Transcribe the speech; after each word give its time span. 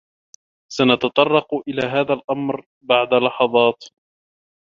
سنتطرق 0.71 1.53
إلى 1.67 1.81
هذا 1.87 2.13
الأمر 2.13 2.65
بعد 2.81 3.13
لحظات. 3.13 3.83